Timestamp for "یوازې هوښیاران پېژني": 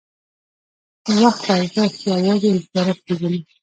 2.09-3.39